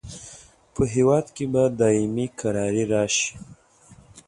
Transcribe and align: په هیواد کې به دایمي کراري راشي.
په 0.73 0.81
هیواد 0.93 1.25
کې 1.35 1.45
به 1.51 1.63
دایمي 1.79 2.27
کراري 2.39 2.83
راشي. 2.93 3.29